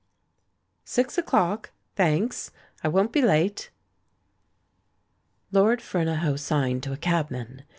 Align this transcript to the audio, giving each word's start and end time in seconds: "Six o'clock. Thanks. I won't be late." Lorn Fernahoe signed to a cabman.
"Six 0.83 1.19
o'clock. 1.19 1.69
Thanks. 1.95 2.49
I 2.83 2.87
won't 2.87 3.11
be 3.11 3.21
late." 3.21 3.69
Lorn 5.51 5.77
Fernahoe 5.77 6.39
signed 6.39 6.81
to 6.81 6.93
a 6.93 6.97
cabman. 6.97 7.61